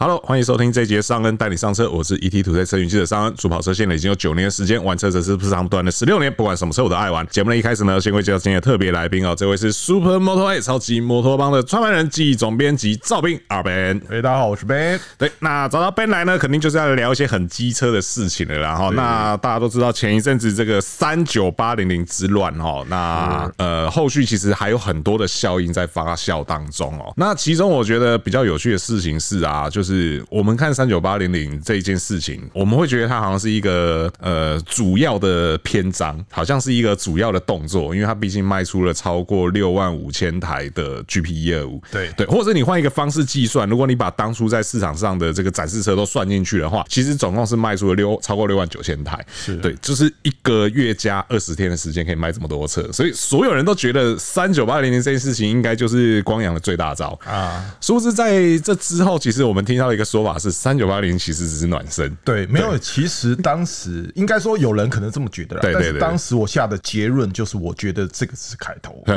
[0.00, 3.34] Hello，欢迎收听这一节尚恩带你上车，我是 ETtoday 车云记者尚恩。
[3.34, 7.26] 主跑车现在已经有九年的时间，玩车则是不是长短的十六年，不管什么车我都爱玩。
[7.26, 14.00] 节目的一开始呢，先会介绍今天的特别来宾哦，这位是 Super Moto A 超级摩托帮的创办人记忆总编辑赵斌二 Ben。
[14.08, 15.00] 哎，大家好，我是 Ben。
[15.18, 18.54] 对，那找到 Ben 来呢，肯定就是要聊一些很机车的事情了。
[18.54, 27.12] 然后，那大家都知道前一阵子这个三九八零零之乱哦，那呃后续其实还有很多的效应在发酵当中哦。
[27.16, 29.87] 那其中我觉得比较有趣的事情是啊，就是。
[29.88, 57.74] 是我们看三九八零零这一件事情，我们会觉得它好像是一个呃主要的篇章，好像是一个主要的动作，因为它毕竟卖出了超过六万五千台的 GP 一二五，对对，或者你换一个方式计算，如果你把当初在市场上的这个展示车都算进去的话，其实总共是卖出了六超过六万九千台，是对，就是一个月加二十天的时间可以卖这么多车，所以所有人都觉得三九八零零这件事情应该就是光阳的最大招啊。
[57.80, 59.77] 殊不知在这之后，其实我们听。
[59.78, 62.76] 到一个说法是三九八零其实只是暖身，对，没有。
[62.78, 66.00] 其实当时应该说有人可能这么觉得，对对对。
[66.00, 69.00] 当时我下的结论就是，我觉得这个是开头。
[69.06, 69.14] 对，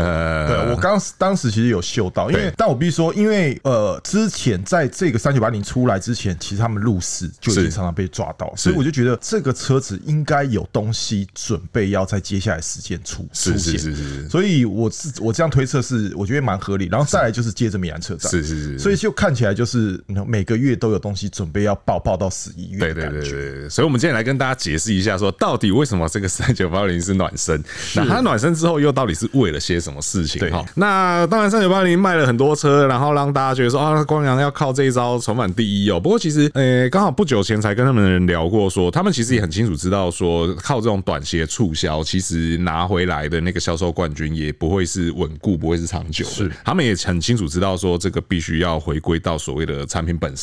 [0.71, 14.29] 我刚当时其实有嗅到，因为但我必须说，因为呃，之前在这个三九八零出来之前，其实他们入市就已经常常被抓到，所以我就觉得这个车子应该有东西准备要在接下来时间出出现，是是是。
[14.29, 16.87] 所以我是我这样推测是我觉得蛮合理。
[16.87, 18.79] 然后再来就是接着米兰车展，是是是。
[18.79, 20.50] 所以就看起来就是每个。
[20.51, 27.63] 个月都有东西准备要爆爆到十一月，对对对对，所以，我们今天来跟大家解释一下，说到底为什么这个三九八零是暖身？
[27.95, 30.51] 那它暖身之后又到底是为了些什么事情？
[30.51, 35.99] 哈，那当然三九八零卖了很多车，然后让大家觉得说啊，光阳要靠这一招重返第一哦。
[35.99, 46.31] 不过其实，呃，刚好不久前才跟他们的人聊过，说他们其实也很清楚知道，说靠这种短期的促销，其实拿回来的那个销售冠军也不会是稳固，不会是长久的。
[46.31, 50.40] 是，他们也很清楚知道，说这个必须要回归到所谓的产品本身。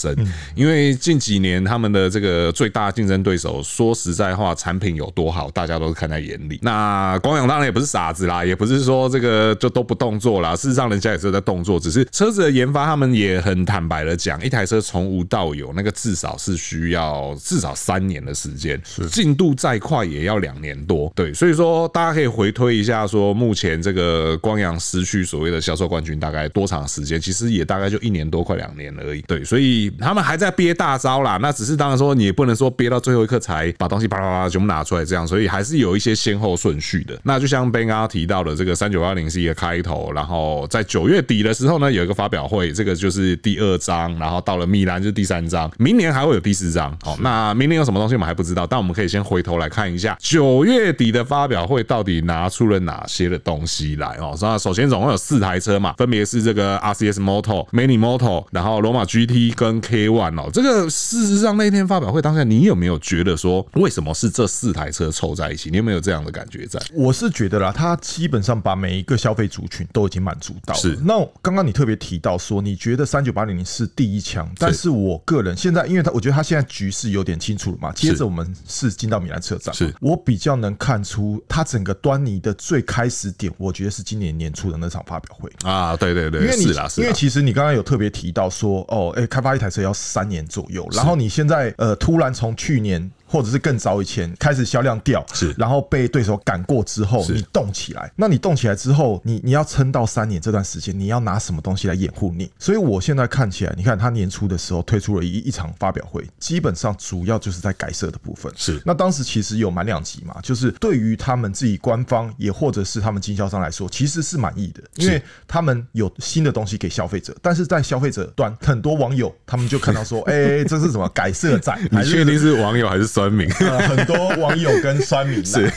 [0.54, 6.58] 因为近几年他们的这个最大竞争对手，说实在话，产品有多好，大家都是看在眼里。
[6.62, 10.54] 那光阳当然也不是傻子啦，也不是说这个就都不动作啦。
[10.54, 18.80] 事实上，人家也是在动作，只是车子的研发，他们也很坦白的讲，一台车从无到有，那个至少是需要至少三年的时间，
[19.10, 21.12] 进度再快也要两年多。
[21.14, 27.20] 对，所以说大家可以回推一下，说目前这个光阳失去所谓的销售冠军大概多长时间？
[27.20, 29.22] 其实也大概就一年多，快两年而已。
[29.22, 29.87] 对，所以。
[30.00, 37.18] 他们还在憋大招啦，那只是当然说你也不能说憋到最后一刻才把东西啪啪啪全部拿出来这样，所以还是有一些先后顺序的。
[37.24, 46.96] 那就像 Ben 刚刚提到的，这个三九八零是一个开头，然后在九月底的时候呢，有一个发表会，这个就是第二章，然后到了米兰就是第三章，明年还会有第四章。
[47.02, 54.36] 好，那明年有什么东西我们还不知道，但我们可以先回头来看一下九月底的发表会到底拿出了哪些的东西来哦。
[54.40, 65.70] 那首先总共有四台车嘛，分别是这个 RCS Moto、Mini Moto，然后罗马 GT 跟 K One 哦，这个事实上那天发表会当下，你有没有觉得说，为什么是这四台车凑在一起？
[65.70, 66.80] 你有没有这样的感觉在？
[66.92, 70.80] 我是觉得啦，它基本上把每一个消费族群都已经满足到了。
[70.80, 70.98] 是。
[71.02, 77.92] 那刚刚你特别提到说，你觉得三九八零零是第一枪，但是我个人现在，因为他我觉得他现在局势有点清楚了嘛。
[77.92, 85.96] 接着我们是进到米兰车展，是我比较能看出它整个端倪的最开始点，我觉得是今年年初的那场发表会啊。
[85.96, 86.64] 对对对，因为你
[87.02, 89.92] 因为其实你刚刚有特别提到说，哦，哎，开发一台车要。
[89.98, 93.10] 三年左右，然后你现在呃，突然从去年。
[93.28, 102.50] 或者是更早以前开始销量掉，是，然后被对手赶过之后，你动起来，那你动起来之后，你你要撑到三年这段时间，你要拿什么东西来掩护你？
[102.58, 108.50] 所以我现在看起来，你看他年初的时候推出了一一场发表会，基本上主要就是在改色的部分。
[108.56, 117.36] 是，那当时其实有满两集嘛，就是对于他们自己官方也或者是他们经销商来说，其实是满意的，因为他们有新的东西给消费者。
[117.42, 121.76] 但是在消费者端，很多网友他们就看到说， 哎、欸，这是什么改色仔？
[121.90, 123.17] 你确定是网友还是？
[123.18, 125.68] 酸民，呃，很多网友跟酸民， 是。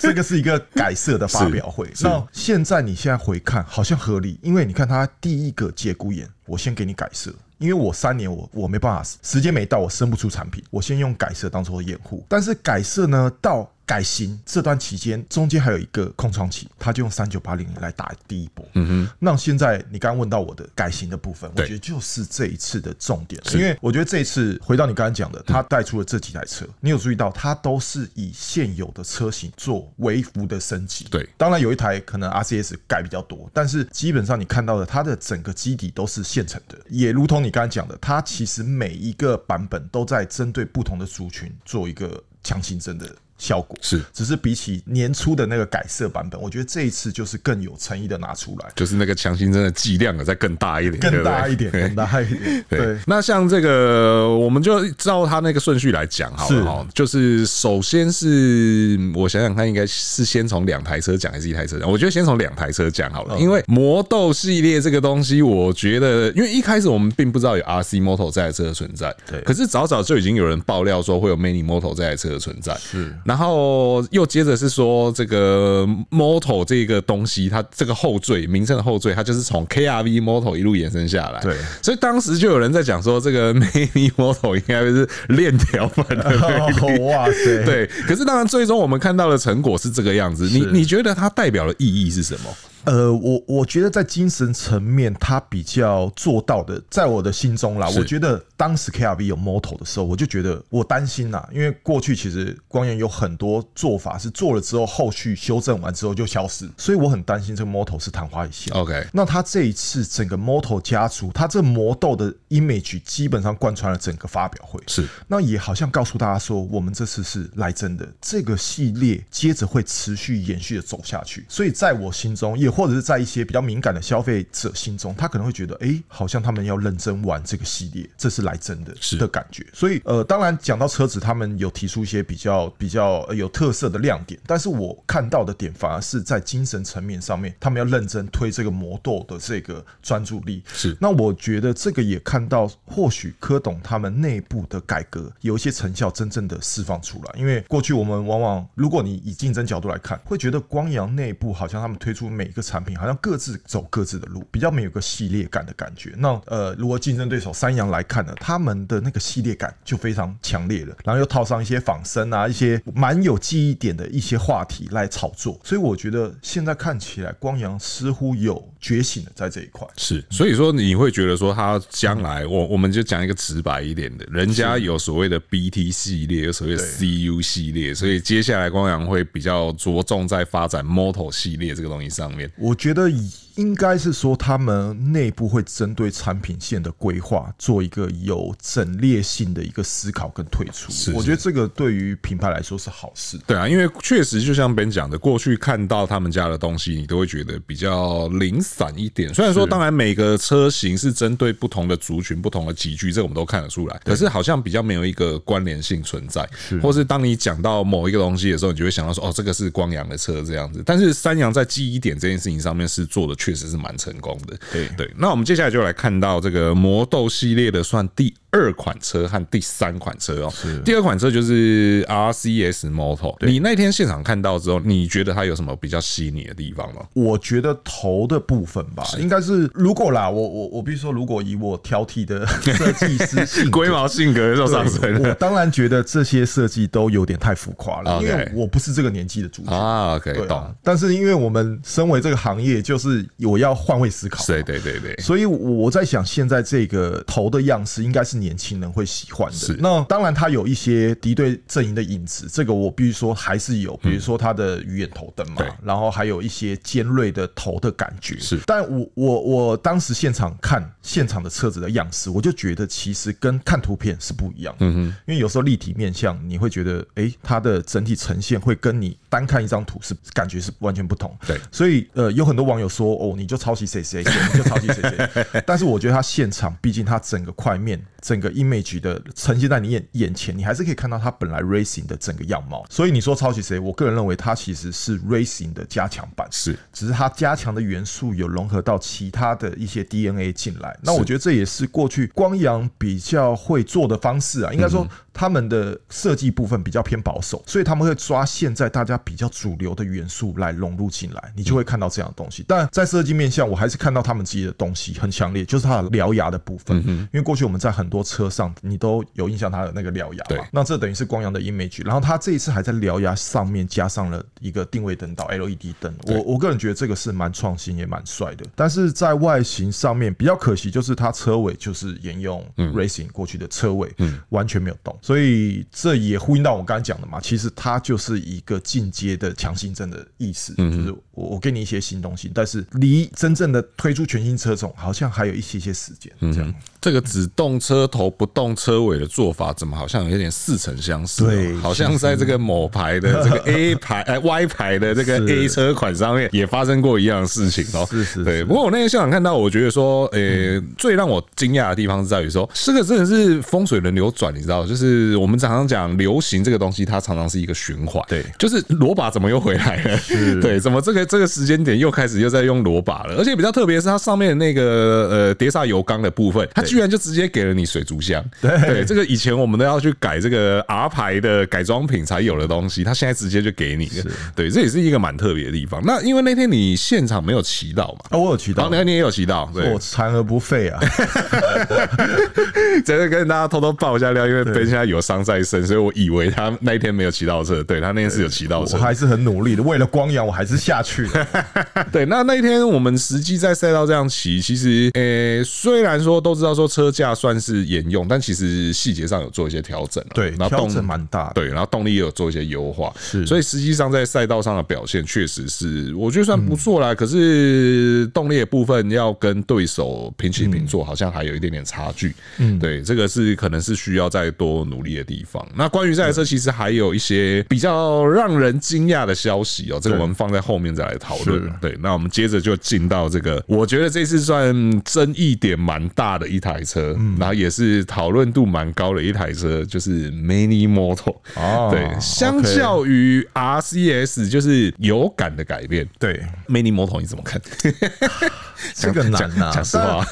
[0.00, 1.88] 这个是一个改色的发表会。
[2.00, 12.24] 那现在你现在回看，好像合理，因为你看他第一个节骨眼，我先给你改色，因为我三年我我没办法，时间没到，我生不出产品，我先用改色当做掩护。
[12.28, 18.62] 但是改色呢，到改型这段期间，中间还有一个空窗期，他就用三九八零来打第一波。
[18.74, 31.06] 嗯哼，那现在你刚刚问到我的改型的部分，我觉得就是这一次的重点，因为我觉得这一次回到你刚刚讲的，他带出了这几台车，你有注意到，他都是以现有的车型做微幅的升级。
[31.10, 42.22] 对，当然有一台可能 RCS 改比较多，但是基本上你看到的，它的整个基底都是现成的，也如同你刚才讲的，它其实每一个版本都在针对不同的族群做一个。
[42.42, 43.06] 强心针的。
[43.40, 52.64] 效果是，只是比起年初的那个改色版本，我觉得这一次就是更有诚意的拿出来，就是那个强心针的剂量啊再更大一点，更大一点， 更大一点。
[52.68, 56.86] 对，那像这个，我们就照他那个顺序来讲好了哈。
[56.92, 61.88] 就是首先是我想想看，应该是先从两台车讲，还是一台车讲？
[61.88, 69.40] 我觉得先从两台车讲好了，因为魔豆系列这个东西，我觉得，因为一开始我们并不知道有 RC Moto 这台车的存在，对。
[69.42, 73.14] 可是早早就已经有人爆料说会有 Mini Moto 这台车的存在，是。
[73.24, 81.40] 然后又接着是说这个 Moto 这个东西，它这个后缀名称的后缀，它就是从 KRV Moto 一路延伸下来。
[81.40, 86.28] 对，所以当时就有人在讲说，这个 Mini Moto 应该是链条版的。
[87.04, 87.64] 哇塞！
[87.64, 90.48] 对，可是当然最终我们看到的成果是这个样子。
[90.48, 92.50] 你你觉得它代表的意义是什么？
[92.88, 108.72] 呃，我我觉得在精神层面，他比较做到的，在我的心中啦，我觉得当时 KRV 有 Moto 的时候，我就觉得我担心呐，因为过去其实光源有很多做法是做了之后，后续修正完之后就消失，所以我很担心这个 Moto 是昙花一现。
[108.72, 122.77] OK，那他这一次整个 Moto 家族，他这魔豆的 image 基本上贯穿了整个发表会，是，那也好像告诉大家说，我们这次是来真的，这个系列接着会持续延续的走下去，所以在我心中也。
[122.78, 129.66] 或者是在一些比较敏感的消费者心中，他可能会觉得，哎、欸，好像他们要认真玩这个系列，这是来真的是的感觉。
[129.72, 140.62] 所以，呃，当然讲到车子，他们有提出一些比较比较有特色的亮点，但是我看到的点反而是在精神层面上面，他们要认真推这个魔豆的这个专注力。
[140.72, 147.34] 是，那我觉得这个也看到，或许柯董他们内部的改革有一些成效真正的释放出来。
[147.36, 152.62] 因为过去我们往往，如果你以竞争角度来看，会觉得光阳内部好像他们推出每个。
[152.68, 156.12] 产品好像各自走各自的路，比较没有个系列感的感觉。
[156.18, 165.58] 那呃，如果竞争对手三洋来看呢，他们的那个系列感就非常强烈了，然后又套上一些仿生啊，一些蛮有记忆点的一些话题来炒作。
[165.64, 169.86] 所以我觉得现在看起来，光阳似乎有觉醒了在这一块。
[169.96, 182.50] 是，所以说你会觉得说，他将来我我们就讲一个直白一点的，人家有所谓的 BT 系列，有所谓的 CU 系列，所以接下来光阳会比较着重在发展 Moto 系列这个东西上面。
[182.56, 183.30] 我觉得以。
[183.58, 190.92] 应该是说，他们内部会针对产品线的规划做一个有整列性的一个思考跟退出。
[190.92, 193.36] 是，我觉得这个对于品牌来说是好事。
[193.48, 199.34] 对啊，因为确实就像 Ben 讲的，过去看到他们家的东西，你都会觉得比较零散一点。
[199.34, 204.00] 虽然说，当然每个车型是针对不同的族群、不同的集聚，这个我们都看得出来。
[204.04, 206.48] 可是好像比较没有一个关联性存在。
[206.56, 210.80] 是，或是当你讲到某一个东西的时候，你就会想到说，哦，这个是光阳的车这样子。
[210.86, 213.34] 但是三阳在记忆点这件事情上面是做的。
[213.47, 215.12] 确实是蛮成功的，对对。
[215.16, 223.36] 那我们接下来就来看到这个魔斗系列的算第二款车和第三款车哦，是第二款车就是 RCS Moto。
[223.44, 227.02] 你那天现场看到之后，你觉得它有什么比较吸引你的地方吗？
[227.14, 235.22] 我觉得头的部分吧，应该是如果啦，我我我必须说，如果以我挑剔的设计师性 龟毛性格就上升。
[235.22, 240.14] 我当然觉得这些设计都有点太浮夸了，因为我不是这个年纪的主角啊。
[240.16, 240.74] OK，懂。
[240.82, 244.42] 但是因为我们身为这个行业，就是我要换位思考。
[244.46, 245.14] 对对对对。
[245.16, 248.38] 所以我在想，现在这个头的样式应该是。
[248.38, 249.76] 年轻人会喜欢的。
[249.80, 253.96] 那当然，它有一些敌对阵营的影子，这个我必须说还是有。
[253.96, 258.38] 比如说它的鱼眼头灯嘛，然后还有一些尖锐的头的感觉。
[258.38, 264.72] 是，但我我我当时现场看现场的车子的样式，我就觉得其实跟看图片是不一样。
[264.78, 271.36] 嗯哼，因为有时候立体面相，你会觉得哎，它的整体呈现会跟你单看一张图是感觉是完全不同。
[271.44, 275.62] 对，所以呃，有很多网友说哦，你就抄袭谁谁谁，你就抄袭谁谁。
[275.66, 278.00] 但是我觉得他现场，毕竟他整个块面。
[278.20, 282.84] 整个 image 的呈现在你眼眼前，你还是可以看到他本来 racing 的整个样貌。
[282.90, 283.78] 所以你说抄袭谁？
[283.78, 290.98] 我个人认为他其实是 racing 的加强版，是，只是他加强的元素有融合到其他的一些 DNA 进来。
[291.00, 295.06] 那我觉得这也是过去光阳比较会做的方式啊，应该说。
[295.38, 302.64] 他们的设计部分比较偏保守，所以他们会抓现在大家比较主流的元素来融入进来，你就会看到这样的东西。
[302.66, 306.96] 但在设计面向，我还是看到他们自己的东西很强烈，就是它的獠牙的部分。
[307.06, 310.66] 因为过去我们在很多车上，你都有印象它的那个獠牙嘛。
[310.72, 312.04] 那这等于是光阳的 image。
[312.04, 316.12] 然后它这一次还在獠牙上面加上了一个定位灯到 LED 灯。
[316.26, 318.66] 我我个人觉得这个是蛮创新也蛮帅的。
[318.74, 324.12] 但是在外形上面比较可惜，就是它车尾就是沿用 Racing 过去的车尾，
[324.48, 325.16] 完全没有动。
[325.28, 336.32] 所以这也呼应到我刚才讲的嘛，其实它就是一个进阶的强心针的意思，就是我我给你一些新东西，但是离真正的推出全新车种，好像还有一些些时间。
[336.40, 336.74] 这样、嗯，
[337.08, 341.42] 这个只动车头不动车尾的做法，怎么好像有点似曾相识？
[341.42, 348.06] 对，好像在这个某牌的这个 A 牌哎 Y 牌的这个 A 车款上面也发生过一样的事情哦。
[348.10, 348.62] 是是，对。
[348.62, 358.22] 不过我那天现场看到，我觉得说，呃、欸，最让我惊讶的地方是在于说，这个真的是风水轮流转，你知道，就是我们常常讲流行这个东西，它常常是一个循环。
[358.28, 360.20] 对，就是罗把怎么又回来了？
[360.60, 363.36] 对，怎么这个这个时间点又开始又在用罗把了？
[363.38, 364.82] 而且比较特别是它上面的那个
[365.30, 368.44] 呃碟刹油缸的部分，它居然就直接给了你水族箱。
[368.60, 374.24] 对，这个以前我们都要去改这个 R 牌的改装品才有的东西，他现在直接就给你了。
[374.54, 376.02] 对，这也是一个蛮特别的地方。
[376.04, 378.24] 那因为那天你现场没有骑到嘛？
[378.30, 381.00] 啊，我有骑到，那天你也有骑到，对，我残而不废啊！
[383.04, 387.82] 在这跟大家偷偷爆一下料，因为 Ben 现在有伤在身，所以我以为他那一天没有骑到车。
[387.82, 391.46] 对，他那天是有骑到车，我还是很努力的，为了光阳，我还是下去了。
[392.12, 400.24] 对，那那一天我们实际在赛道这样骑，其实呃、欸，虽然说都知道说车架算是沿用，但其实细节上有做一些调整。
[400.32, 401.50] 对，然后调整蛮大。
[401.54, 403.12] 对，然后动力也有做一些优化。
[403.18, 407.12] 是，所以实际上在赛道上的表现确实是我觉得算不错啦。
[407.14, 412.34] 可是动力的部分要跟对手平起平坐，好像还有一点点差距。
[412.58, 415.66] 嗯，对，这个是可能是需要再多努力的地方。
[415.74, 421.68] 那关于这台车，其实还有一些比较让人惊讶的消息哦，这个我们放在后面再来讨论。
[421.80, 431.36] 对，那我们接着就进到这个，我觉得这次算争议点蛮大的一台车，然后也是讨论度蛮高的一台车，就是 Mini Moto。
[431.54, 436.08] 哦，对，相较于 RCS，就是有感的改变。
[436.18, 437.60] 对，Mini Moto 你怎么看？
[438.94, 439.72] 这个难啊！
[439.74, 440.24] 讲实话，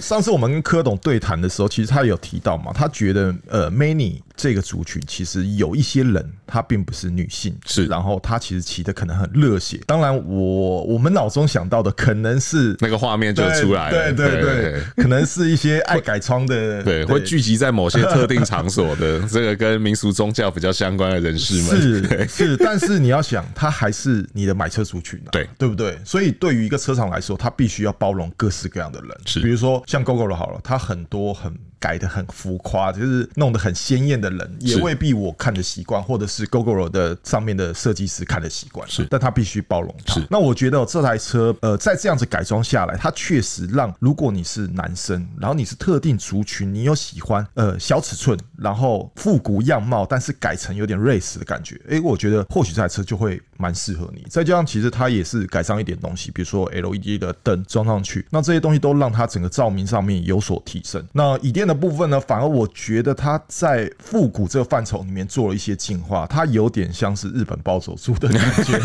[0.00, 9.78] 上次我们跟柯董对谈的时候，其实他有提到嘛，他觉得呃，Mani 这个族群其实有一些人，他并不是女性，是，然后他其实骑的可能很热血。
[9.86, 25.46] 当然，我我们脑中想到的可能是那个画面就出来了，对对对，可能是一些爱改装的，对，会聚集在某些特定场所的 这个跟民俗宗教比较相关的人士们，是是，但是你要想，他还是你的买车族群，对。
[25.58, 25.98] 对不对？
[26.06, 31.54] 所以对于一个车厂来说，他必须要包容各式各样的人，是，比如说像 Gogoro 好了，他很多很。
[31.80, 38.88] 改的很浮夸，就是弄得很鲜艳的人，也未必我看的习惯，或者是 Gogoro 的上面的设计师看的习惯。
[38.88, 40.14] 是，但他必须包容他。
[40.14, 54.24] 是，那我觉得这台车，呃，在这样子改装下来，它确实让如果你是男生，然后你是特定族群，你有喜欢呃小尺寸，然后复古样貌，但是改成有点 race 的感觉，诶、欸，我觉得或许这台车就会蛮适合你。
[54.28, 61.04] 再加上其实它也是改装一点东西，比如说 LED 的灯装上去，那这些东西都让它整个照明上面有所提升。
[61.12, 68.80] 那椅垫的部分呢，反而我觉得它在复古这个范畴里面做了一些进化，它有点像是日本暴走族的感觉，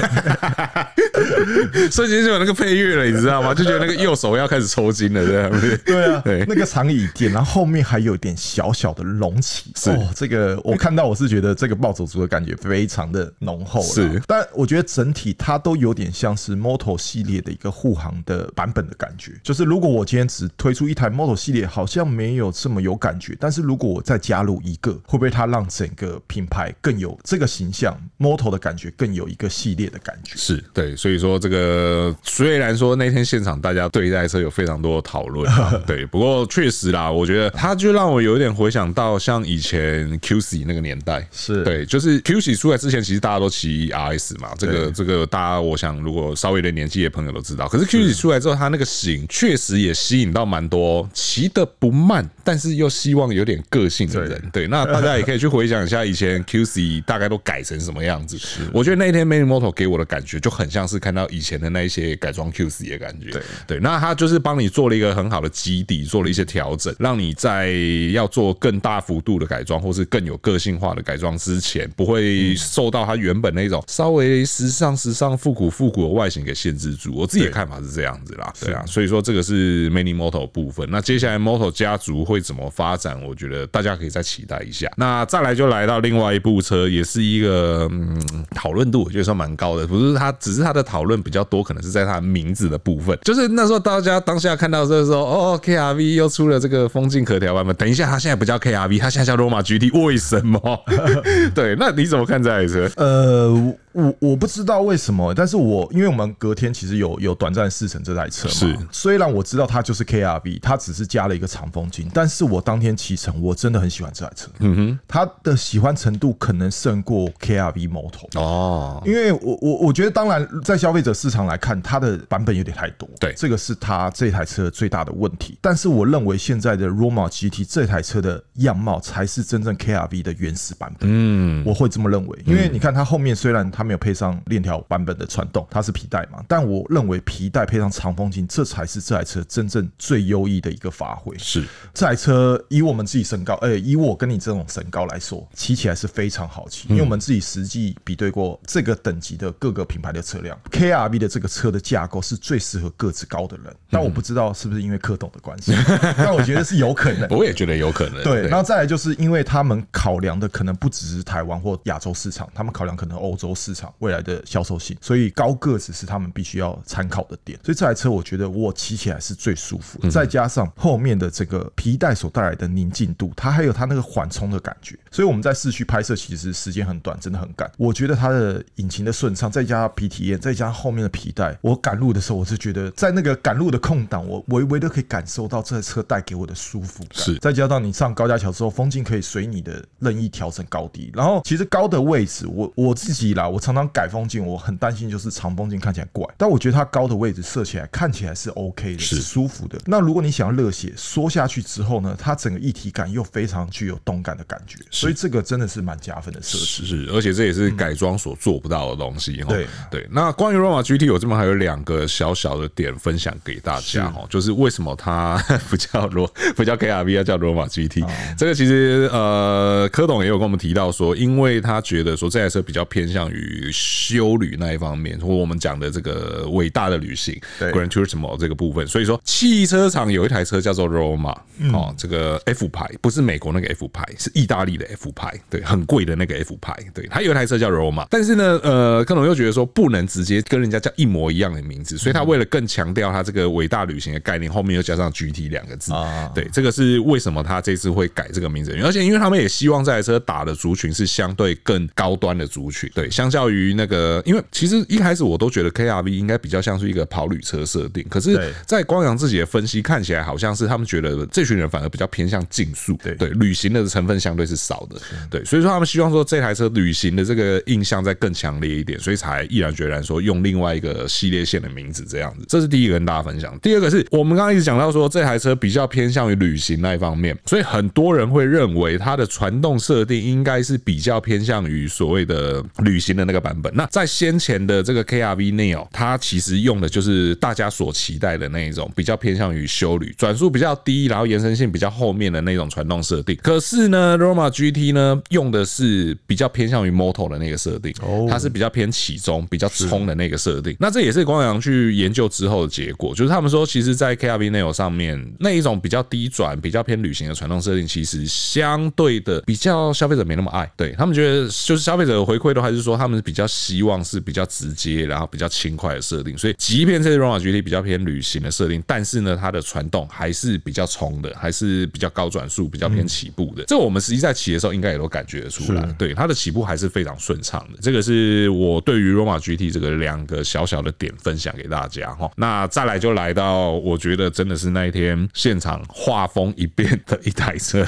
[1.89, 3.53] 瞬间就有那个配乐了，你知道吗？
[3.53, 5.49] 就觉得那个右手要开始抽筋了，这样。
[5.85, 9.91] 对啊， 对，那个长椅垫，然后后面还有一点小小的隆起，是。
[9.91, 23.05] 哦，这个我看到我是觉得这个暴走族的感觉非常的浓厚，是，但我觉得整体它都有点像是 Moto 系列的一个护航的版本的感觉，就是如果我今天只推出一台 Moto 系列，好像没有这么有感。
[23.05, 30.33] 感觉，但是如果我再加入一个，会不会它让整个品牌更有这个形象，Moto 的感觉更有一个系列的感觉？
[30.35, 35.47] 是对，所以说这个虽然说那天现场大家对这台车有非常多的讨论，
[35.85, 41.63] 对，不过确实啦，我觉得它就让我有点回想到像以前 QC 那个年代，是。
[41.63, 52.89] 对，就是 QC 出来之前，其实大家都骑 RS 嘛，这个这个大家我想如果稍微的年纪的朋友都知道，可是 QC 出来之后，它那个型确实也吸引到蛮多骑的不慢，但是又。
[52.95, 58.37] 希望有点个性的人，对，那大家也可以去回想一下以前 QC 大概都改成什么样子。
[58.73, 63.31] 我觉得那一天 Manimoto 给我的感觉就很像是看到以前的那一些改装 QC 的感觉。
[63.31, 67.71] 对，对，那它就是帮你做了一个很好的基底，做了一些调整，让你在
[68.11, 77.15] 要做更大幅度的改装，或是更有个性化的改装之前，不会受到它原本那种稍微时尚、时尚、复古、复古的外形给限制住。
[77.15, 80.85] 我自己的看法是这样子啦，对啊，所以说这个是 Manimoto 部分。
[80.91, 82.65] 那接下来 Moto 家族会怎么？
[82.75, 84.91] 发展，我觉得大家可以再期待一下。
[84.95, 88.19] 那再来就来到另外一部车，也是一个嗯
[88.53, 89.85] 讨论度，我觉得算蛮高的。
[89.85, 93.17] 不是它，只是它的讨论比较多，可能是在它名字的部分。
[93.23, 97.75] 就是那时候大家当下看到这个时候，哦，KRV 又出了这个风镜可调版本。
[97.75, 100.59] 等一下，它现在不叫 KRV，它现在叫罗马 GT，为什么？
[101.53, 102.89] 对，那你怎么看这台车？
[102.97, 103.73] 呃。
[103.95, 108.77] 我我不知道为什么，但是我因为我们隔天其实有有短暂试乘这台车嘛，是。
[108.91, 136.43] 虽然我知道它就是 KRV，它只是加了一个长风镜，但是我当天骑乘我真的很喜欢这台车，嗯哼，它的喜欢程度可能胜过 KRV Moto 哦，因为我我我觉得当然在消费者市场来看，它的版本有点太多，对，这个是它这台车最大的问题，但是我认为现在的 Roma GT 这台车的样貌才是真正 KRV 的原始版本，嗯，我会这么认为，因为你看它后面虽然它没有配上链条版本的传动，它是皮带嘛。
[136.47, 141.37] 但我认为皮带配上长风琴，这才是这台车真正最优异的一个发挥。
[141.37, 141.63] 是
[141.93, 146.87] 这台车以我们自己身高，哎，以我跟你这种身高来说，骑起来是非常好骑。
[146.89, 153.75] 因为我们自己实际比对过这个等级的各个品牌的车辆，KRV 的这个车的架构是最适合个子高的人。
[153.89, 155.73] 但我不知道是不是因为柯董的关系，
[156.17, 157.27] 但我觉得是有可能。
[157.35, 158.23] 我也觉得有可能。
[158.23, 167.59] 对，然后再来就是因为他们考量的可能不只是台湾或亚洲市场，他们考量可能欧洲市场未来的销售性，所以高个子是他们必须要参考的点。
[167.63, 174.97] 所以这台车我觉得我骑起来是最舒服，再加上后面的这个皮带所带来的宁静度，它还有它那个缓冲的感觉。
[175.11, 177.69] 所以我们在市区拍摄其实时间很短，真的很赶。
[177.77, 187.23] 我觉得它的引擎的顺畅，再加上皮体验，再加上后面的皮带，我赶路的时候我是觉得在那个赶路的空档，我微微的可以感受到这台车带给我的舒服感。
[187.23, 191.11] 是，再加上你上高架桥之后，风镜可以随你的任意调整高低。
[191.13, 199.79] 然后其实高的位置，我我自己啦，我常常改风镜，我很担心就是长风镜看起来怪，但我觉得它高的位置射起来看起来是 OK 的，是舒服的。
[199.85, 206.85] 那如果你想要热血缩下去之后呢，它整个一体感又非常具有动感的感觉，所以这个真的是蛮加分的设施。
[206.85, 209.41] 是，而且这也是改装所做不到的东西。
[209.41, 210.07] 嗯、对对。
[210.11, 228.87] 那关于 Roma GT，我这边还有两个小小的点分享给大家哈，就是为什么它 不叫罗不叫 KRV，要叫 Roma GT？、哦、这个其实呃，柯董也有跟我们提到说，因为他觉得说这台车比较偏向于休旅那一方面，或我们讲的这个伟大的旅行 （Grand Turismo 这个部分。
[228.87, 231.35] 所以说，汽车厂有一台车叫做 Roma，
[231.73, 246.31] 哦，这个 F 牌不是美国那个 F 牌，是意大利的 F 牌，对，很贵的那个 F 牌，对，他有一台车叫 Roma，但是呢，呃，克隆又觉得说不能直接跟人家叫一模一样的名字，所以他为了更强调他这个伟大旅行的概念，后面又加上 GT 两个字，啊。
[246.33, 263.13] 对，这个是为什么他这次会改这个名字，而且因为他们也希望这台车打的族群是相对更高端的族群，对，相较于那个，因为其实一开始我都觉得 KRV 应该比较像是一个跑旅车设定，可是，在光阳自己的分析看起来，好像是他们觉得这群人反而比较偏向竞速，对。
[263.15, 273.57] 对，旅行的成分相对是少的，对，所以说他们希望说这台车旅行的这个印象再更强烈一点，所以才毅然决然说用另外一个系列线的名字这样子，这是第一个跟大家分享。
[273.59, 283.73] 第二个是我们刚刚一直讲到说这台车比较偏向于旅行那一方面，所以很多人会认为它的传动设定应该是比较偏向于所谓的旅行的那个版本。
[283.75, 293.35] 那在先前的这个 KRV Neo，它其实用的就是大家所期待的那一种比较偏向于修旅，转速比较低，然后延伸性比较后面的那种传动设定。
[293.41, 297.93] 可是呢，Roma GT 呢用的是比较偏向于 Moto 的那个设定，
[298.29, 300.75] 它是比较偏起中、比较冲的那个设定。
[300.79, 310.69] 那这也是光阳去研究之后的结果，就是他们说，其实，在 KRV Neo 上面那一种比较低转、比较偏旅行的传动设定，其实相对的比较消费者没那么爱。
[310.75, 316.37] 对他们觉得，就是消费者的回馈都还是说，他们比较希望是比较直接，然后比较轻快的设定。
[316.37, 323.63] 所以，即便这些 Roma GT 比较偏旅行的设定，但是呢，它的传动还是比较冲的，还是比较高转速、比较偏起步的。
[323.65, 325.83] 这我们实际在骑的时候，应该也都感觉得出来。
[325.97, 327.79] 对，它的起步还是非常顺畅的。
[327.81, 332.29] 这个是我对于 Roma GT 这个两个小小的点分享给大家哈。
[332.35, 337.85] 那再来就来到，我觉得真的是那一天现场画风一变的一台车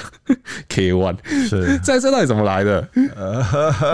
[0.69, 1.17] K One，
[1.49, 2.87] 是 这台车到底怎么来的？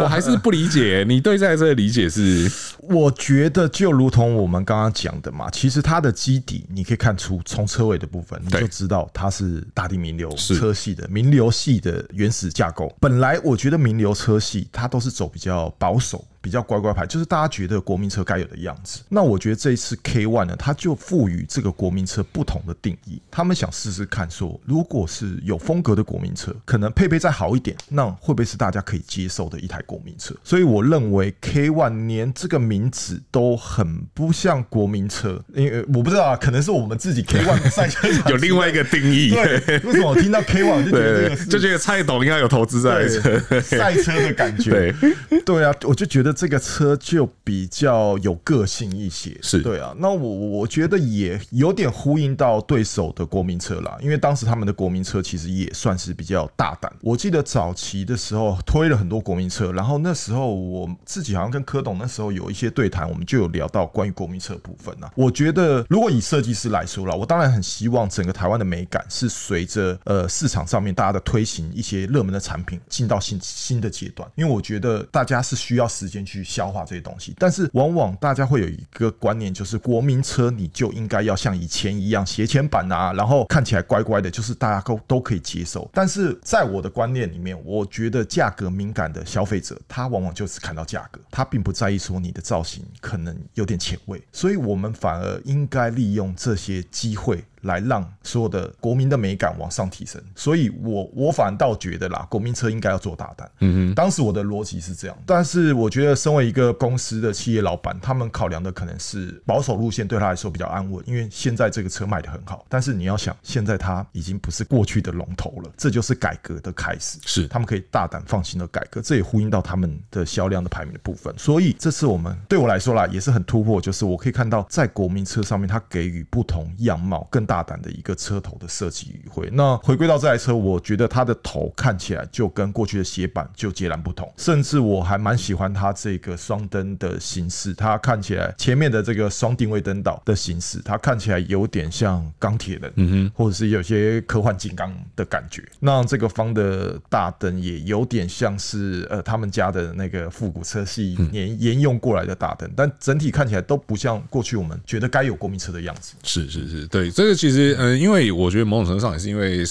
[0.02, 1.06] 我还是不理解。
[1.08, 2.52] 你对这台车的理解是？
[2.80, 12.94] 我觉得就如同我们刚刚讲的嘛，其实它的基底你可以看出，从车尾的部分你就知道它是大地名流车系的名流系的原始架构。
[13.00, 16.24] 本来我觉得名流车系它都是走比较保守。
[16.44, 19.00] 比较乖乖牌，就是大家觉得国民车该有的样子。
[19.08, 23.22] 那我觉得这一次 K One 呢，它就赋予这个国民车不同的定义。
[23.32, 30.36] 他们想试试看，说如果是有风格的国民车，可能配备再好一点，那会不会是大家可以接受的一台国民车？
[30.44, 39.32] 所以我认为 K One 连这个名字都很不像国民车，因为我不知道啊，可能是我们自己 K One 的赛车 有另外一个定义。
[39.32, 44.72] 对，为什么我听到 K One 就觉得这个是就觉得蔡董应该有投资在赛车赛车的感觉？
[45.30, 46.33] 对，对啊，我就觉得。
[46.34, 49.94] 这个车就比较有个性一些，是对啊。
[49.98, 50.18] 那我
[50.60, 56.92] 我觉得也有点呼应到对手的国民车啦，因为当时他们的国民车其实也算是比较大胆。
[57.02, 65.12] 我记得早期的时候推了很多国民车，然后那时候我自己好像跟柯董那时候有一些对谈，我们就有聊到关于国民车部分啊。
[65.16, 85.90] 我觉得如果以设计师来说啦，我当然很希望整个台湾的美感是随着呃市场上面大家的推行一些热门的产品进到新新的阶段，因为我觉得大家是需要时间去消化这些东西，但是往往大家会有一个观念，就是国民车你就应该要像以前一样斜前板啊，然后看起来乖乖的，就是大家都都可以接受。
[85.94, 97.44] 但是在我的观念里面，我觉得价格敏感的消费者，他往往就是看到价格，他并不在意说你的造型可能有点前卫，所以我们反而应该利用这些机会。
[97.64, 103.50] 来让所有的国民的美感往上提升，所以我我反倒觉得啦，国民车应该要做大胆。
[103.60, 112.66] 嗯嗯，当时我的逻辑是这样，但是我觉得身为一个公司的企业老板，他们考量的可能是保守路线，对他来说比较安稳，因为现在这个车卖的很好。
[112.68, 117.18] 但是你要想，现在它已经不是过去的龙头了，这就是改革的开始。
[117.26, 121.34] 是，他们可以大胆放心的改革，这也呼应到他们的销量的排名的部分。
[121.38, 127.53] 所以这次我们对我来说啦，也是很突破，就是我可以看到在国民车上面，它给予不同样貌、更大。
[127.54, 129.48] 大胆的一个车头的设计与会。
[129.52, 137.72] 那回归到这台车，我觉得它的头看起来就跟过去的斜板就截然不同，甚至我还蛮喜欢它这个双灯的形式。
[137.76, 145.64] 它看起来前面的这个双定位灯岛的形式，它看起来有点像钢铁人，嗯哼，或者是有些科幻金刚的感觉。
[145.80, 156.16] 那这个方的大灯也有点像是呃他们家的那个复古车系沿沿用过来的大灯，但整体看起来都不像过去我们觉得该有国民车的样子。
[156.24, 157.43] 是是是，对这个。
[157.44, 159.66] 其实，嗯，因为我觉得某种程度上也是因为。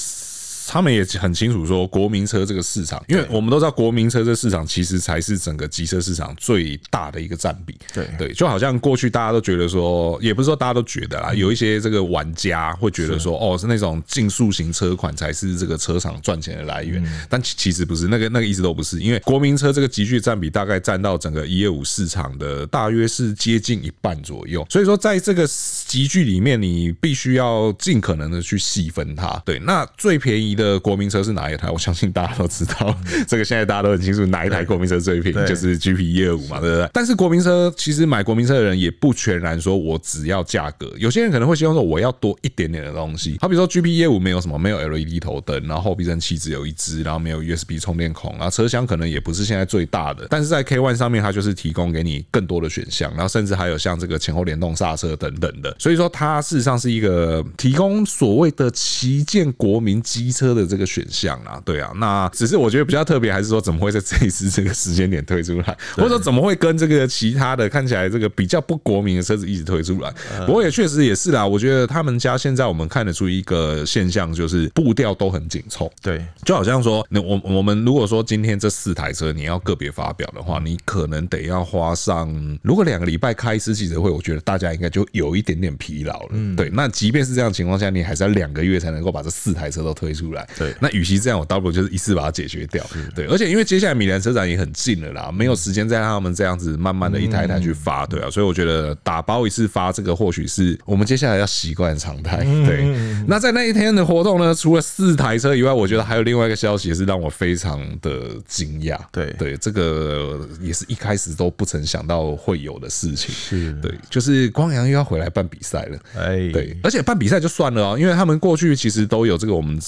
[0.68, 7.76] 他们也很清楚说，国民车这个市场，因为我们都知道，国民车这个市场其实才是整个机车市场最大的一个占比。
[7.92, 25.46] 对对，就好像过去大家都觉得说，也不是说大家都觉得啦，有一些这个玩家会觉得说，哦，是那种竞速型车款才是这个车厂赚钱的来源，但其实不是，那个那个一直都不是，因为国民车这个集聚占比大概占到整个一二五市场的大约是接近一半左右，所以说在这个
[25.86, 29.42] 集聚里面，你必须要尽可能的去细分它。
[29.44, 30.51] 对，那最便宜。
[30.54, 31.70] 的国民车是哪一台？
[31.70, 36.88] 我相信大家都知道， 这个现在大家都很清楚，哪一台国民车最便宜，就是 GP 一二五嘛，对不对？
[36.92, 43.36] 但是国民车其实买国民车的人也不全然说我只要价格，有些人可能会希望说我要多一点点的东西。
[43.40, 60.41] 好比说 GP 一二五没有什么，没有 LED 头灯，然后后避震器只有一只，然后没有 USB 充电孔，然后车厢可能也不是现在最大的，但是在 K One 上面它就是提供给你更多的选项，然后甚至还有像这个前后联动刹车等等的，所以说它事实上是一个提供所谓的旗舰国民机车。
[60.42, 70.12] 车的这个选项啊，对啊，那只是我觉得比较特别，还是说怎么会在这一次这个时间点推出来，或者说怎么会跟这个其他的看起来这个比较不国民的车子一直推出来？
[70.44, 75.90] 不过也确实也是啦，我觉得他们家现在我们看得出一个现象，就是步调都很紧凑。
[76.02, 86.28] 对，就好像说，那我我们如果说今天这四台车你要个别发表的话，你可能得要花上，如果两个礼拜开一次记者会，我觉得大家应该就有一点点疲劳了。
[86.32, 90.48] 嗯，对，那即便是这样的情况下，你还是要两个月才能够把这四台车都推出来。
[90.58, 92.84] 对，那与其这样，我倒不如就是一次把它解决掉。
[93.14, 102.38] 对，而且因为接下来米兰车展也很近了啦，没有时间再让他们这样子慢慢的一台一台去发，对啊，所以我觉得打包一次发这个或许是我们接下来要习惯的常态。
[102.66, 102.84] 对，
[103.26, 108.98] 那在那一天的活动呢，除了四台车以外，我觉得还有另外一个消息也是让我非常的惊讶。
[109.10, 113.34] 对对，这个也是一开始都不曾想到会有的事情。
[113.34, 115.98] 是，对，就是光阳又要回来办比赛了。
[116.16, 119.78] 哎，对，而且办比赛就算了哦，因为他们过去其实都有这个我们。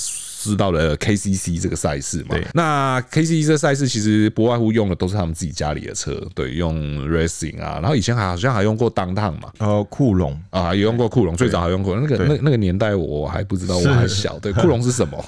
[0.50, 2.36] 知道了 KCC 这个赛事嘛？
[2.36, 10.38] 对，那 KCC 这赛事其实不外乎用的都是他们自己家里的车，对，用 Racing 啊，然后以前还好像还用过 Downtown 嘛，呃，酷龙。
[10.50, 15.24] 啊，也用过酷龙，最早还用过那个那那个年代我还不知道，我还小，对， 酷龙是什么？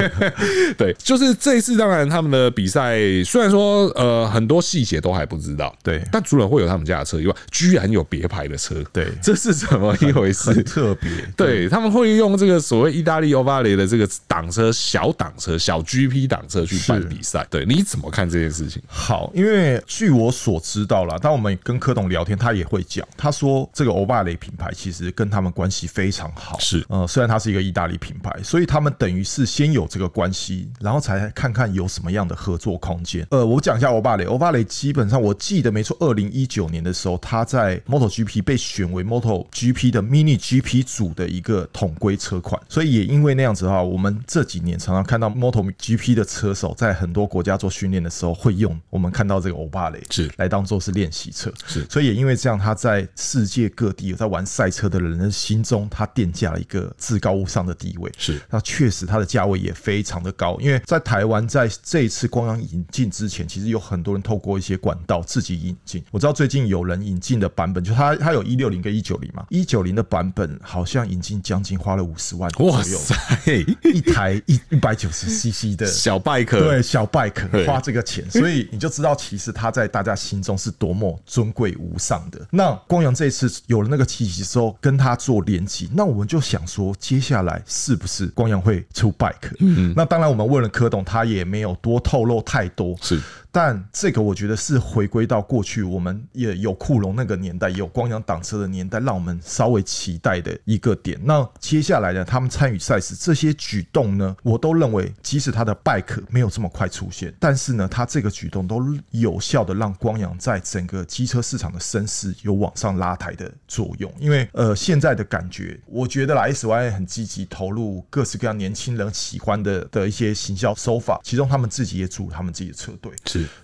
[0.76, 10.62] 对，就是这一次，当然他们的比赛虽然说呃很多细节都还不知道，对，但除了会有他们家的车以外，居然有别牌的车，对，这是怎么一回事？
[10.62, 14.39] 特别，对，他们会用这个所谓意大利欧巴雷的这个档。
[14.40, 18.82] 挡车小挡车小 GP 挡车去办比赛，对，你怎么看这件事情？
[18.88, 33.26] 好，因为据我所知道啦，当我们跟柯董聊天，他也会讲，他说这个欧巴雷品牌其实跟他们关系非常好，是，呃，虽然它是一个意大利品牌，所以他们等于是先有这个关系，然后才看看有什么样的合作空间。
[33.30, 44.18] 呃，我讲一下欧巴雷，欧巴雷基本上我记得没错，二零一九年的时候，他在 MotoGP 被选为 MotoGP 的 Mini GP 组的一个统规车款，所以也因为那样子的话，我们。
[44.30, 50.30] 这几年常常看到 MotoGP 的车手在很多国家做训练的时候会用我们看到这个欧巴雷是。
[50.36, 58.08] 来当做是练习车，是，所以也因为这样，他在世界各地有在玩赛车的人的心中，他奠下了一个至高无上的地位。
[58.16, 66.04] 是，那确实他的价位也非常的高，因为在台湾在这一次光阳引进之前，其实有很多人透过一些管道自己引进。
[66.12, 82.40] 我知道最近有人引进的版本，就他他有一六零跟一九零嘛，一九零的版本好像引进将近花了五十万左右，哇塞，一台一一百九十 CC 的 小 bike，对，小 bike 花这个钱，所以你就知道其实他在大家心中是多么尊贵无上的。
[82.50, 89.54] 那光阳这一次有了那个契机之后，跟他做联机，那我们就想说，接下来是不是光阳会出 bike？
[89.60, 92.96] 嗯，那当然，我们问了柯董，他也没有多透露太多。
[93.00, 93.20] 是。
[93.52, 101.18] 但这个我觉得是回归到过去，我们也有库龙那个年代，也有光阳挡车的年代，让我们稍微期待的一个点。
[101.24, 114.12] 那接下来呢，他们参与赛事这些举动呢，我都认为，即使他的 bike 没有这么快出现，但是呢，他这个举动都有效的让光阳在整个机车市场的声势有往上拉抬的作用。
[114.18, 123.12] 因为呃，现在的感觉，我觉得啦，S Y 很积极投入各式各样年轻人喜欢的的一些行销手法，其中他们自己也组他们自己的车队。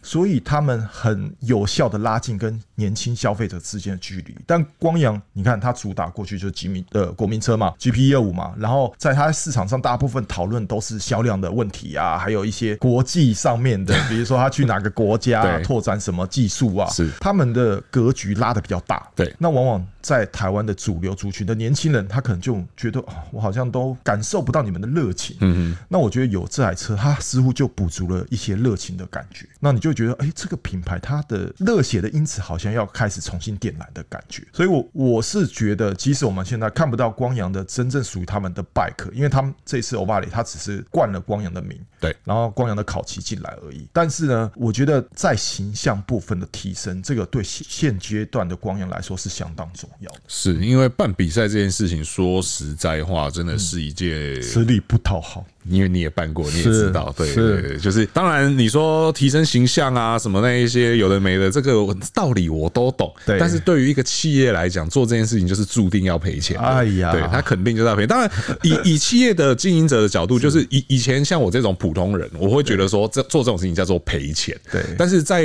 [0.02, 4.36] 所以他们很有效的拉近跟年轻消费者之间的距离。
[4.46, 19.06] 但光阳，你看它主打过去就是吉米的国民车嘛，GP 业务嘛，然后在它市场上大部分讨论都是销量的问题啊，还有一些国际上面的， 比如说他去哪个国家拓展什么技术啊，是他们的格局拉的比较大。
[19.14, 25.36] 对，那往往在台湾的主流族群的年轻人，他可能就觉得，我好像都感受不到你们的热情。
[25.40, 29.48] 嗯嗯，那我觉得有这台车，它似乎就补足了一些热情的感觉。
[29.58, 34.46] 那你就觉得，哎、欸，这个品牌它的热血的因子好像要开始重新点燃的感觉。
[34.52, 43.88] 所以我，我我是觉得，即使我们现在看不到光阳的真正属于他们的 bike，因为他们这次欧巴里他只是冠了光阳的名，对，然后光阳的烤漆进来而已。
[43.92, 50.20] 但是呢，我觉得在形象部分的提升，这个对现阶段的光阳来说是相当重要的。
[50.28, 55.44] 是因为办比赛这件事情，说实在话，真的是一件吃力不讨好。
[55.68, 61.72] 因为你也办过，你也知道，对对对，就是当然你说提升形象啊什么那一些有的没的，这个
[62.14, 63.12] 道理我都懂。
[63.24, 66.58] 对，但是对于一个企业来讲，做这件事情就是注定要赔钱。
[66.58, 68.06] 哎呀，对他肯定就是要赔。
[68.06, 68.30] 当然，
[68.62, 74.56] 以以企业的经营者的角度， 就是以以前像我这种普通人，我会觉得说这做这种事情叫做赔钱。
[74.70, 75.42] 对，但是在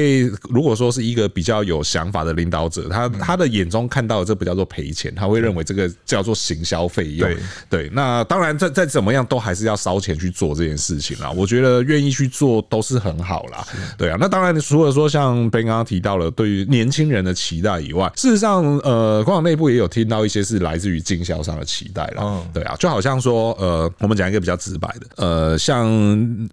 [0.50, 7.28] 如果说是一个比较有想法的领导者，他他的眼中看到的这不叫做赔钱，他会认为这个叫做行销费用。
[7.28, 7.38] 对
[7.70, 10.11] 对，那当然再再怎么样都还是要烧钱。
[10.18, 13.66] 去做这件事情啦，我觉得愿意去做都是很好啦。
[13.98, 22.42] 对啊，那当然除了说像 Ben 刚刚提到了对于年轻人的期待以外，事实上，呃，官网内部也有听到一些是来自于经销商的期待啦。
[22.54, 25.88] 对啊，就好像说，呃，我们讲一个比较直白的，呃，像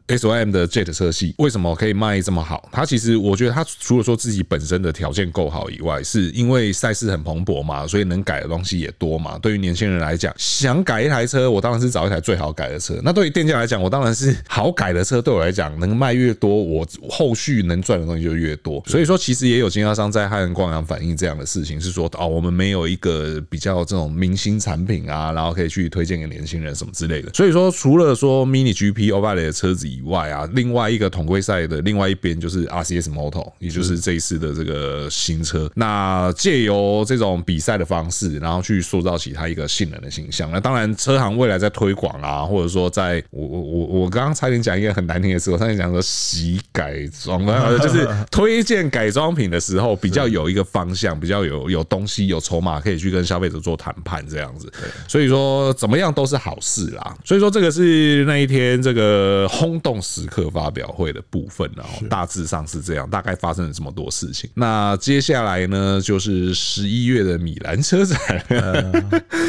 [0.07, 2.69] S O M 的 Jet 车系为什么可以卖这么好？
[2.73, 9.39] 它其实我觉得它除了说自己本身的条件够好以外，是因为赛事很蓬勃嘛，所以能改的东西也多嘛。
[9.39, 13.01] 对于年轻人来讲，想改一台车，我当然是找一台最好改的车。
[13.03, 18.83] 那对于电来讲，我当然是好改的车，对我来讲能卖越多，我后续能赚的东西就越多。
[18.87, 27.33] 所以说，其实也有经销商在和光阳反映这样的事情，是说哦，我们没有一个比较这种明星产品啊，然后可以去推荐给年轻人什么之类的。
[27.33, 35.71] 所以说，除了说 Mini GP Oval 的车子以外啊，另外一个统规赛的另外一边就是 RCS Moto，也就是这一次的这个新车。
[35.75, 40.51] 那借由这种比赛的方式，然后去塑造起它一个性能的形象。
[40.51, 47.45] 那当然，车行未来在推广啊，或者说在我我我我刚刚差点讲一个很难听的词，我差点讲说洗改装，
[47.79, 54.73] 就是推荐改装品的时候比较有一个方向，比较有有东西有筹码可以去跟消费者做谈判这样子。
[55.07, 57.15] 所以说怎么样都是好事啦。
[57.23, 64.49] 所以说这个是那一天这个轰动时刻发表会的部分，然后大致上是这样，大概发生了这么多事情。
[64.55, 68.19] 那接下来呢，就是十一月的米兰车展，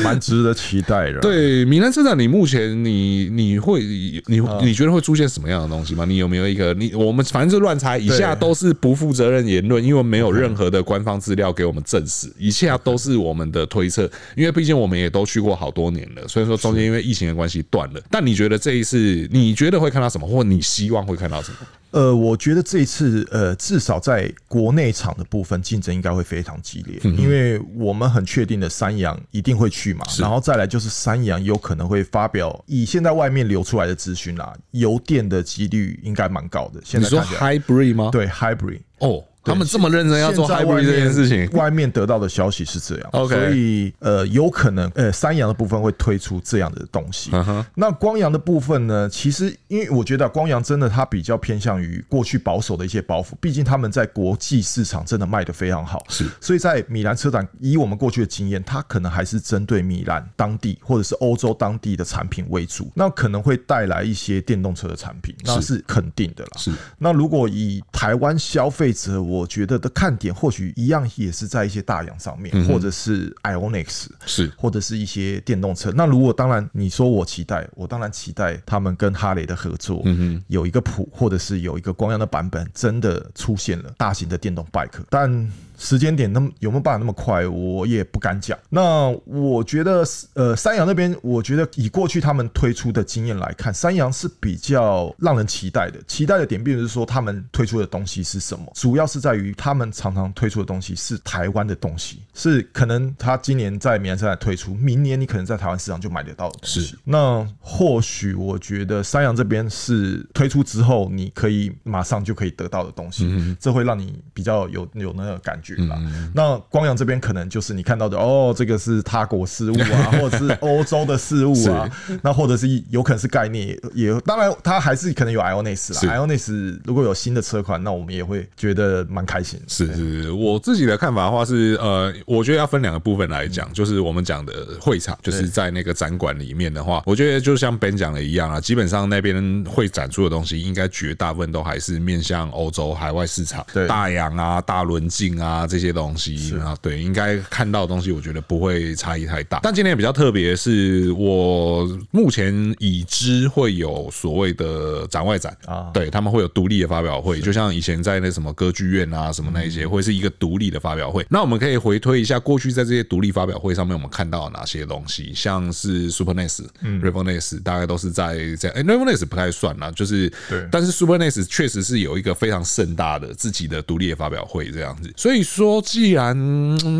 [0.03, 1.19] 蛮值得期待的。
[1.23, 3.68] 对，米兰车展，你目前你你会。
[3.77, 6.05] 你你觉得会出现什么样的东西吗？
[6.05, 18.01] 你有没有一个你我们反正是乱猜，以下都是不负责任言论，因为没有任何的官方资料给我们证实，以下都是我们的推测，因为毕竟我们也都去过好多年了，所以说中间因为疫情的关系断了。
[18.09, 21.57] 但你觉得这一次，你觉得会看到什么，或你希望会看到什么？
[21.91, 36.79] 呃，我觉得这一次，呃，至少在国内场的部分竞争应该会非常激烈，因为我们很确定的三洋一定会去嘛，然后再来就是三洋有可能会发表，以现在外面流出来的资讯啦，油电的几率应该蛮高的。
[36.83, 38.09] 现在你说 hybrid 吗？
[38.11, 39.23] 对，hybrid 哦。
[39.49, 43.09] 他们这么认真要做 hybrid 这件事情，外面得到的消息是这样。
[43.11, 47.31] OK，所以呃，有可能呃，三阳的部分会推出这样的东西。
[47.75, 49.09] 那光阳的部分呢？
[49.09, 56.05] 其实因为我觉得光阳真的它比较偏向于过去保守的一些包袱，毕竟他们在国际市场真的卖的非常好。
[56.09, 66.51] 是，所以在米兰车展，以我们过去的经验，它可能还是针对米兰当地或者是欧洲当地的产品为主，那可能会带来一些电动车的产品，那是肯定的啦。
[66.57, 75.91] 是，那如果以台湾消费者，我觉得的看点或许一样，也是在一些大洋上面，或者是 IONIQ 是，或者是一些电动车。
[75.91, 80.03] 那如果当然你说我期待，我当然期待他们跟哈雷的合作，
[80.47, 85.51] 有一个谱，或者是有一个光阳的版本，真的出现了大型的电动 bike，但。
[85.79, 88.59] 时间点那么有没有办法那么快，我也不敢讲。
[88.69, 95.97] 那我觉得，呃，三洋那边，我觉得以过去他们推出的经验来看，三洋是比较让人期待的。
[96.05, 106.81] 期待的点并不是说他们推出的东西是什么，主要是在于他们常常推出的东西是台湾的东西，是可能他今年在米兰车展推出，明年你可能在台湾市场就买得到的东西。
[106.81, 106.97] 是。
[107.05, 115.68] 那或许我觉得三洋这边是推出之后，你可以马上就可以得到的东西，这会让你比较有有那个感觉。
[115.77, 121.89] 嗯，那光阳这边可能就是你看到的哦，这个是他国事务啊， 或者是欧洲的事务啊，
[122.21, 126.15] 那或者是有可能是概念，也当然它还是可能有 Ionis 啦。
[126.15, 129.59] Ionis 如果有新的车款，那我们也会觉得蛮开心。
[129.67, 145.58] 是是是，我自己的看法的话是，呃，我觉得要分两个部分来讲，就是我们讲的会场，就是在那个展馆里面的话，我觉得就像 Ben 讲的一样啊，基本上那边会展出的东西，应该绝大部分都还是面向欧洲海外市场，大洋啊、大轮径啊。
[145.67, 149.59] 这些东西啊，对，应该看到的东西，我觉得不会差异太大。
[149.63, 155.55] 但今天比较特别是，我目前已知会有所谓的展外展。
[155.65, 161.25] 啊，对，他们会有独立的发表会，就像以前在那什么歌剧院啊什么那一些，会是一个独立的发表会。
[161.29, 175.43] 那我们可以回推一下过去在这些独立发表会上面，我们看到了哪些东西，像是 Super NEX、Revo NEX，大概都是在在哎 Revo NEX 不太算啦，就是对，但是 Super NES 确实是有一个非常盛大的自己的独立的发表会这样子，所以。
[175.49, 176.37] 说，既然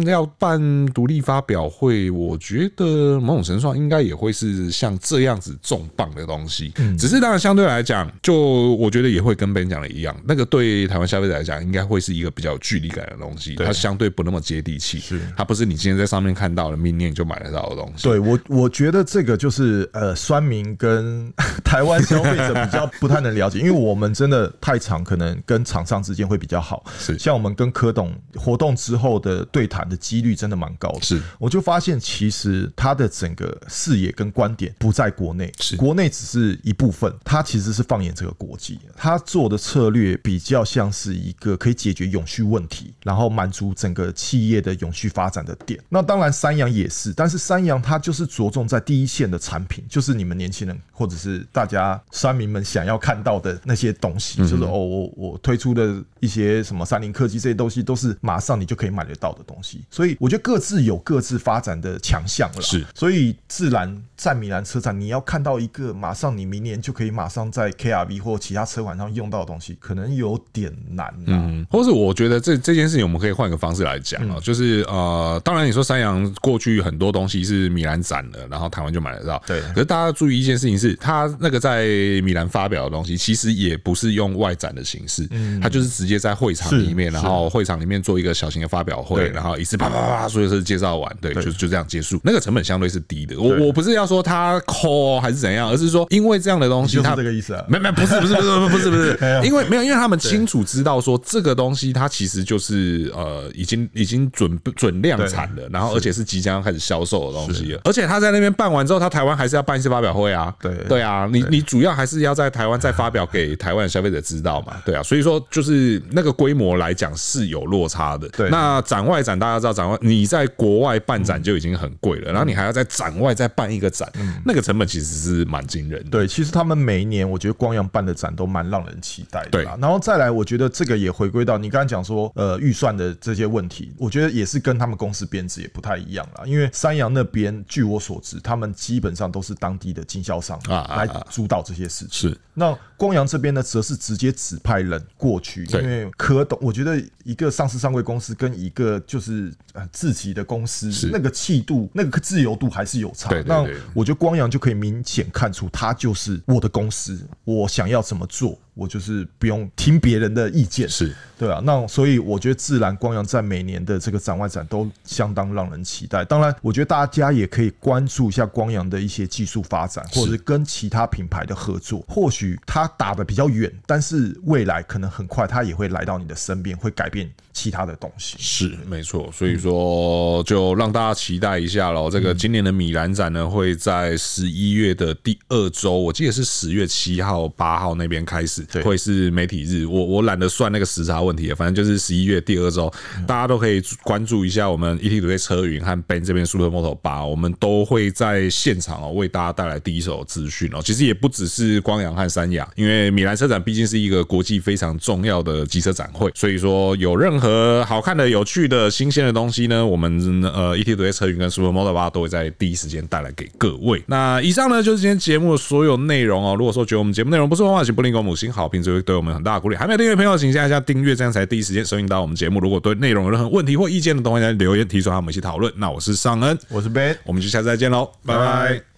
[0.08, 6.74] 要办独立发表会，我觉得某种程度上应该也会是像这样子重磅的东西。
[6.98, 8.36] 只是当然相对来讲，就
[8.76, 13.54] 我觉得也会跟别人讲的一样，那个对台湾消费者来讲，应该会是一个比较有距离感的东西。
[13.56, 18.04] 它相对不那么接地气，是它不是你今天在上面看到的，明年你就买得到的东西。
[18.04, 21.32] 对我，我觉得这个就是呃，酸民跟
[21.64, 26.84] 台湾消费者比较不太能了解，因为我们真的太常，可能跟厂商之间会比较好。
[26.98, 28.12] 是像我们跟柯董。
[28.40, 31.22] 活动之后的对谈的几率真的蛮高的，是。
[31.38, 35.76] 我就发现其实他的整个视野跟观点不在国内，是。
[35.76, 45.80] 国内只是一部分，他其实是放眼这个国际，他做的策略比较像是一个可以解决永续问题，然后满足整个企业的永续发展的点。
[45.90, 58.40] 那当然三洋也是，但是三洋它就是着重在第一线的产品，就是你们年轻人或者是大家山民们想要看到的那些东西，就是哦我我推出的一些什么三菱科技这些东西都是马。
[58.40, 62.62] 上你就可以买得到的东西，所以我觉得各自有各自发展的强项了。
[62.62, 71.14] 是，所以自然在米兰车展，你要看到一个马上你明年就可以马上在 KRV 或其他车款上用到的东西，可能有点难。
[71.26, 79.44] 嗯，或是我觉得这这件事情我们可以换个方式来讲啊，就是呃，当然你说三阳过去很多东西是米兰展的，然后台湾就买得到。
[79.46, 79.60] 对。
[79.74, 81.86] 可是大家注意一件事情是，他那个在
[82.24, 88.30] 米兰发表的东西，其实也不是用外展的形式，嗯他就是直接在会场里面，然后会场里面做一个。
[88.40, 92.18] 小型的发表会，然后一次啪啪啪，所有事介绍完，对，就就这样结束。
[92.24, 93.36] 那个成本相对是低的。
[93.38, 97.66] 我我不是要说他抠还是怎样，而是说因为这样的东西，他这个意思啊？
[97.68, 107.82] 没没不是不是不是不是不是， 因为没有，因为他们清楚知道说这个东西它其实就是呃已经已经准准量产了，然后而且是即将要开始销售的东西了。
[107.84, 110.54] 而且他在那边办完之后，他台湾还是要办一次发表会啊。
[110.62, 114.78] 对对啊，你你主要还是要在台湾再发表给台湾的消费者知道嘛。
[114.86, 118.28] 对啊，所以说就是那个规模来讲是有落差的。
[118.30, 124.12] 对，那展外展大家知道，展外你在国外办展就已经很贵了，然后你还要在展外再办一个展，
[124.46, 126.10] 那个成本其实是蛮惊人的。
[126.10, 129.50] 对，其实他们每一年我觉得光阳办的展都蛮让人期待的。
[129.50, 136.44] 对，然后再来，我觉得这个也回归到你刚才讲说，呃，预算的这些问题，我觉得也是跟他们公司编制也不太一样啦。
[136.46, 142.30] 因为三阳那边，据我所知，他们基本上都是当地的经销商啊来主导这些事情。
[142.30, 153.30] 是，那光阳这边呢，则是直接指派人过去，因为柯董，我觉得一个上市上柜公司跟一个就是呃自己的公司，那个气度、那个自由度还是有差。
[153.46, 160.88] 那我觉得光阳就可以明显看出，他就是我的公司，我想要怎么做，我就是不用听别人的意见。
[160.88, 166.26] 是，对啊，那所以我觉得自然光阳在每年的这个展外展都相当让人期待。
[166.26, 172.04] 当然，我觉得大家也可以关注一下光阳的一些技术发展，或者是跟其他品牌的合作。
[172.10, 178.36] 或许它打的比较远，但是未来可能很快它也会来到你的身边，会改变其他的东西。
[178.38, 182.10] 是没错，所以说就让大家期待一下喽。
[182.10, 189.86] 这个今年的米兰展呢，会在十一月的第二周，我记得是十月七号、八号那边开始，会是媒体日。
[189.86, 192.92] 我我懒得算那个时差问题，反正就是十一月第二周，
[193.28, 200.82] 大家都可以关注一下我们 ETtoday 车云和 Ben 这边 Supermoto8，我们都会在现场哦，为大家带来第一手资讯哦。
[200.84, 214.04] 其实也不只是光阳和三阳，因为米兰车展毕竟是一个国际非常重要的机车展会，所以说有任何好看的、有趣的、新鲜的东西呢，我们呃 ETtoday 车云跟 Supermoto8 都会在第一时间带来给各位。
[214.08, 216.56] 那以上呢就是今天节目的所有内容哦。
[216.58, 219.76] 如果说觉得我们节目内容不错的话，请不吝给我们五星好评，这会对我们很大的鼓励。
[219.76, 222.62] 还没有订阅朋友，请下一下订阅，这样才第一时间收听到我们节目。
[222.62, 225.72] 如果对内容有任何问题或意见的，都欢迎留言提出，让我们一起讨论。
[225.76, 228.90] 那我是尚恩，我是 Ben，我们就下次再见喽，拜拜。